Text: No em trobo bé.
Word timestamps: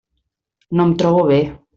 No 0.79 0.87
em 0.89 0.95
trobo 1.03 1.21
bé. 1.33 1.39